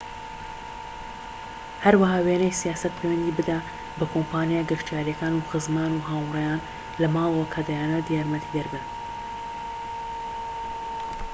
[1.85, 3.59] هەروەها وێنەی سیاسەت/پەیوەندی بدە
[3.97, 6.59] بە کۆمپانیا گەشتیاریەکان و خزمان و هاوڕێیان
[7.01, 8.85] لە ماڵەوە کە دەیانەوێت یارمەتیدەر بن